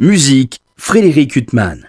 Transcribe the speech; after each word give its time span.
Musique, 0.00 0.60
Frédéric 0.78 1.36
Huttman. 1.36 1.86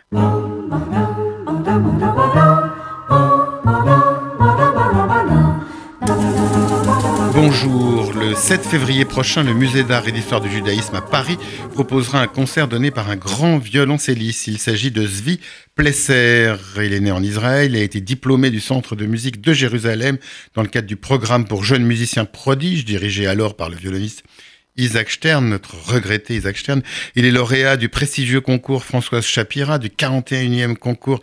Bonjour, 7.33 8.11
le 8.11 8.35
7 8.35 8.63
février 8.63 9.05
prochain, 9.05 9.43
le 9.43 9.53
musée 9.53 9.85
d'art 9.85 10.09
et 10.09 10.11
d'histoire 10.11 10.41
du 10.41 10.51
judaïsme 10.51 10.95
à 10.95 11.01
Paris 11.01 11.37
proposera 11.71 12.19
un 12.19 12.27
concert 12.27 12.67
donné 12.67 12.91
par 12.91 13.09
un 13.09 13.15
grand 13.15 13.57
violoncelliste. 13.59 14.47
Il 14.47 14.57
s'agit 14.57 14.91
de 14.91 15.07
Zvi 15.07 15.39
Plesser. 15.75 16.55
Il 16.83 16.91
est 16.91 16.99
né 16.99 17.11
en 17.11 17.23
Israël, 17.23 17.71
il 17.71 17.77
a 17.77 17.83
été 17.83 18.01
diplômé 18.01 18.49
du 18.49 18.59
Centre 18.59 18.97
de 18.97 19.05
musique 19.05 19.39
de 19.39 19.53
Jérusalem 19.53 20.17
dans 20.53 20.63
le 20.63 20.67
cadre 20.67 20.87
du 20.87 20.97
programme 20.97 21.47
pour 21.47 21.63
jeunes 21.63 21.85
musiciens 21.85 22.25
prodiges 22.25 22.83
dirigé 22.83 23.25
alors 23.25 23.55
par 23.55 23.69
le 23.69 23.77
violoniste 23.77 24.25
Isaac 24.77 25.11
Stern, 25.11 25.49
notre 25.49 25.75
regretté 25.91 26.35
Isaac 26.35 26.57
Stern. 26.57 26.81
Il 27.15 27.25
est 27.25 27.31
lauréat 27.31 27.77
du 27.77 27.89
prestigieux 27.89 28.41
concours 28.41 28.85
Françoise 28.85 29.25
Chapira, 29.25 29.79
du 29.79 29.89
41e 29.89 30.75
concours 30.75 31.21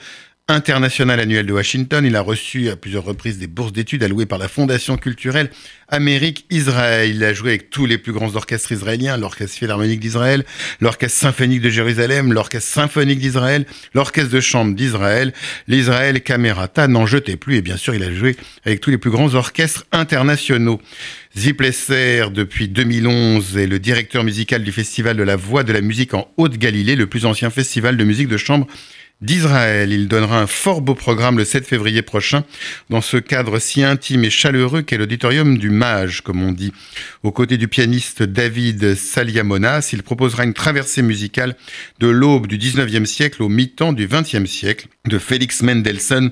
international 0.48 1.20
annuel 1.20 1.44
de 1.44 1.52
Washington. 1.52 2.04
Il 2.06 2.16
a 2.16 2.22
reçu 2.22 2.70
à 2.70 2.76
plusieurs 2.76 3.04
reprises 3.04 3.38
des 3.38 3.46
bourses 3.46 3.72
d'études 3.72 4.02
allouées 4.02 4.24
par 4.24 4.38
la 4.38 4.48
Fondation 4.48 4.96
culturelle 4.96 5.50
Amérique-Israël. 5.88 7.10
Il 7.14 7.22
a 7.22 7.34
joué 7.34 7.50
avec 7.50 7.68
tous 7.68 7.84
les 7.84 7.98
plus 7.98 8.12
grands 8.12 8.34
orchestres 8.34 8.72
israéliens, 8.72 9.18
l'Orchestre 9.18 9.58
Philharmonique 9.58 10.00
d'Israël, 10.00 10.44
l'Orchestre 10.80 11.18
Symphonique 11.18 11.60
de 11.60 11.68
Jérusalem, 11.68 12.32
l'Orchestre 12.32 12.72
Symphonique 12.72 13.18
d'Israël, 13.18 13.66
l'Orchestre 13.92 14.30
de 14.30 14.40
Chambre 14.40 14.74
d'Israël, 14.74 15.34
l'Israël 15.66 16.22
Camerata, 16.22 16.88
n'en 16.88 17.04
jetez 17.04 17.36
plus. 17.36 17.56
Et 17.56 17.62
bien 17.62 17.76
sûr, 17.76 17.94
il 17.94 18.02
a 18.02 18.12
joué 18.12 18.34
avec 18.64 18.80
tous 18.80 18.90
les 18.90 18.98
plus 18.98 19.10
grands 19.10 19.34
orchestres 19.34 19.84
internationaux. 19.92 20.80
Ziplesser, 21.36 22.24
depuis 22.32 22.68
2011, 22.68 23.58
est 23.58 23.66
le 23.66 23.78
directeur 23.78 24.24
musical 24.24 24.64
du 24.64 24.72
Festival 24.72 25.14
de 25.16 25.22
la 25.22 25.36
Voix 25.36 25.62
de 25.62 25.74
la 25.74 25.82
musique 25.82 26.14
en 26.14 26.32
Haute-Galilée, 26.38 26.96
le 26.96 27.06
plus 27.06 27.26
ancien 27.26 27.50
festival 27.50 27.98
de 27.98 28.04
musique 28.04 28.28
de 28.28 28.38
chambre 28.38 28.66
d'Israël. 29.20 29.92
Il 29.92 30.08
donnera 30.08 30.40
un 30.40 30.46
fort 30.46 30.80
beau 30.80 30.94
programme 30.94 31.38
le 31.38 31.44
7 31.44 31.66
février 31.66 32.02
prochain 32.02 32.44
dans 32.90 33.00
ce 33.00 33.16
cadre 33.16 33.58
si 33.58 33.82
intime 33.82 34.24
et 34.24 34.30
chaleureux 34.30 34.82
qu'est 34.82 34.96
l'auditorium 34.96 35.58
du 35.58 35.70
Mage, 35.70 36.22
comme 36.22 36.42
on 36.42 36.52
dit. 36.52 36.72
Aux 37.22 37.32
côtés 37.32 37.56
du 37.56 37.68
pianiste 37.68 38.22
David 38.22 38.94
Saliamonas, 38.94 39.90
il 39.92 40.02
proposera 40.02 40.44
une 40.44 40.54
traversée 40.54 41.02
musicale 41.02 41.56
de 41.98 42.08
l'aube 42.08 42.46
du 42.46 42.58
19e 42.58 43.04
siècle 43.04 43.42
au 43.42 43.48
mi-temps 43.48 43.92
du 43.92 44.06
20e 44.06 44.46
siècle 44.46 44.88
de 45.06 45.18
Félix 45.18 45.62
Mendelssohn 45.62 46.30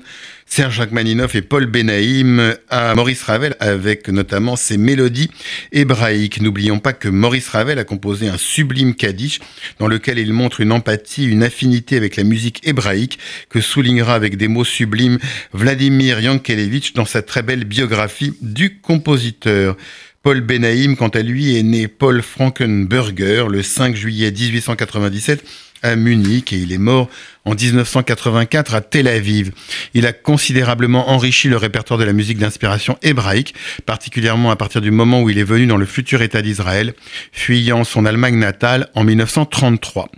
Serge 0.49 0.79
Rachmaninoff 0.79 1.35
et 1.35 1.41
Paul 1.41 1.65
Benaïm 1.65 2.55
à 2.69 2.95
Maurice 2.95 3.21
Ravel 3.23 3.55
avec 3.59 4.07
notamment 4.07 4.55
ses 4.55 4.77
mélodies 4.77 5.29
hébraïques. 5.71 6.41
N'oublions 6.41 6.79
pas 6.79 6.93
que 6.93 7.09
Maurice 7.09 7.49
Ravel 7.49 7.77
a 7.77 7.83
composé 7.83 8.29
un 8.29 8.37
sublime 8.37 8.95
Kaddish 8.95 9.39
dans 9.77 9.87
lequel 9.87 10.17
il 10.17 10.33
montre 10.33 10.61
une 10.61 10.71
empathie, 10.71 11.25
une 11.25 11.43
affinité 11.43 11.97
avec 11.97 12.15
la 12.15 12.23
musique 12.23 12.65
hébraïque 12.65 13.19
que 13.49 13.61
soulignera 13.61 14.15
avec 14.15 14.37
des 14.37 14.47
mots 14.47 14.63
sublimes 14.63 15.19
Vladimir 15.53 16.21
Yankelevitch 16.21 16.93
dans 16.93 17.05
sa 17.05 17.21
très 17.21 17.43
belle 17.43 17.65
biographie 17.65 18.33
du 18.41 18.79
compositeur. 18.79 19.75
Paul 20.23 20.41
Benaïm, 20.41 20.95
quant 20.97 21.07
à 21.09 21.21
lui, 21.21 21.57
est 21.57 21.63
né 21.63 21.87
Paul 21.87 22.21
Frankenberger 22.21 23.45
le 23.49 23.63
5 23.63 23.95
juillet 23.95 24.31
1897 24.31 25.43
à 25.83 25.95
Munich 25.95 26.53
et 26.53 26.57
il 26.57 26.73
est 26.73 26.77
mort 26.77 27.09
en 27.45 27.53
1984 27.53 28.75
à 28.75 28.81
Tel 28.81 29.07
Aviv. 29.07 29.51
Il 29.93 30.05
a 30.05 30.13
considérablement 30.13 31.09
enrichi 31.09 31.49
le 31.49 31.57
répertoire 31.57 31.99
de 31.99 32.03
la 32.03 32.13
musique 32.13 32.39
d'inspiration 32.39 32.97
hébraïque, 33.01 33.53
particulièrement 33.85 34.51
à 34.51 34.55
partir 34.55 34.81
du 34.81 34.91
moment 34.91 35.21
où 35.21 35.29
il 35.29 35.37
est 35.37 35.43
venu 35.43 35.67
dans 35.67 35.77
le 35.77 35.85
futur 35.85 36.21
État 36.21 36.41
d'Israël, 36.41 36.93
fuyant 37.31 37.83
son 37.83 38.05
Allemagne 38.05 38.37
natale 38.37 38.89
en 38.95 39.03
1933. 39.03 40.09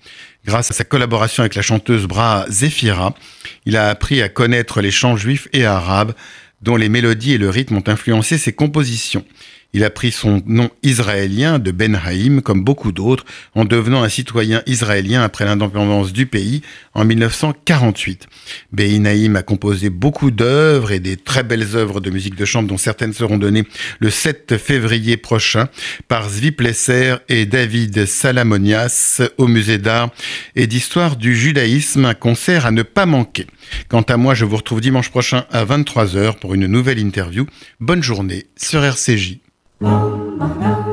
Grâce 0.45 0.71
à 0.71 0.73
sa 0.73 0.85
collaboration 0.85 1.41
avec 1.41 1.55
la 1.55 1.61
chanteuse 1.61 2.05
Bra 2.05 2.45
Zefira, 2.49 3.13
il 3.65 3.75
a 3.75 3.89
appris 3.89 4.21
à 4.21 4.29
connaître 4.29 4.81
les 4.81 4.91
chants 4.91 5.17
juifs 5.17 5.47
et 5.53 5.65
arabes, 5.65 6.13
dont 6.61 6.75
les 6.75 6.89
mélodies 6.89 7.33
et 7.33 7.37
le 7.37 7.49
rythme 7.49 7.77
ont 7.77 7.83
influencé 7.87 8.37
ses 8.37 8.53
compositions. 8.53 9.25
Il 9.71 9.83
a 9.83 9.91
pris 9.91 10.11
son 10.11 10.41
nom 10.47 10.71
israélien 10.81 11.59
de 11.59 11.69
Ben 11.69 11.95
Haïm, 12.03 12.41
comme 12.41 12.63
beaucoup 12.63 12.91
d'autres, 12.91 13.23
en 13.53 13.65
devenant 13.65 14.01
un 14.01 14.09
citoyen 14.09 14.63
israélien 14.65 15.21
après 15.21 15.45
l'indépendance 15.45 16.11
du 16.11 16.25
pays 16.25 16.63
en 16.95 17.05
1948. 17.05 18.27
Ben 18.71 19.05
Haïm 19.05 19.35
a 19.35 19.43
composé 19.43 19.91
beaucoup 19.91 20.31
d'œuvres 20.31 20.91
et 20.91 20.99
des 20.99 21.17
très 21.17 21.43
belles 21.43 21.75
œuvres 21.75 22.01
de 22.01 22.09
musique 22.09 22.35
de 22.35 22.45
chambre 22.45 22.67
dont 22.67 22.77
certaines 22.77 23.13
seront 23.13 23.37
données 23.37 23.63
le 23.99 24.09
7 24.09 24.57
février 24.57 25.17
prochain 25.17 25.67
par 26.07 26.27
Zvi 26.29 26.51
Plesser 26.51 27.17
et 27.27 27.45
David 27.45 28.07
Salamonias 28.07 29.21
au 29.37 29.45
musée 29.45 29.77
d'art 29.77 30.09
et 30.55 30.65
d'histoire 30.65 31.15
du 31.15 31.35
judaïsme, 31.35 32.05
un 32.05 32.15
concert 32.15 32.65
à 32.65 32.71
ne 32.71 32.81
pas 32.81 33.05
manquer. 33.05 33.45
Quant 33.87 34.01
à 34.01 34.17
moi, 34.17 34.33
je 34.33 34.45
vous 34.45 34.57
retrouve 34.57 34.81
dimanche 34.81 35.11
prochain 35.11 35.45
à 35.51 35.63
23h 35.63 36.39
pour 36.39 36.55
une 36.55 36.65
nouvelle 36.65 36.97
interview. 36.97 37.45
Bonne 37.79 38.01
journée 38.01 38.47
sur 38.57 38.83
RCJ. 38.83 39.37
Bóng. 39.79 40.88